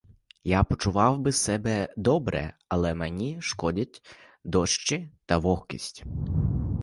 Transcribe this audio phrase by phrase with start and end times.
[0.43, 4.05] Я почував би себе добре, але мені шкодять
[4.43, 6.03] дощі та вогкість.